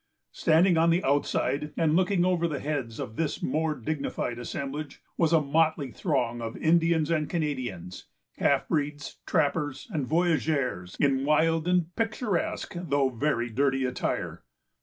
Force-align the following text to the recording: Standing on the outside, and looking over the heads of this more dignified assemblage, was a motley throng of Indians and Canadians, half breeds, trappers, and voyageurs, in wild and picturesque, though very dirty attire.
Standing 0.31 0.79
on 0.79 0.89
the 0.89 1.03
outside, 1.03 1.73
and 1.77 1.95
looking 1.95 2.25
over 2.25 2.47
the 2.47 2.59
heads 2.59 2.97
of 2.99 3.17
this 3.17 3.43
more 3.43 3.75
dignified 3.75 4.39
assemblage, 4.39 4.99
was 5.15 5.31
a 5.31 5.39
motley 5.43 5.91
throng 5.91 6.41
of 6.41 6.57
Indians 6.57 7.11
and 7.11 7.29
Canadians, 7.29 8.07
half 8.39 8.67
breeds, 8.67 9.19
trappers, 9.27 9.87
and 9.93 10.07
voyageurs, 10.07 10.95
in 10.99 11.23
wild 11.23 11.67
and 11.67 11.95
picturesque, 11.95 12.73
though 12.75 13.09
very 13.09 13.51
dirty 13.51 13.85
attire. 13.85 14.41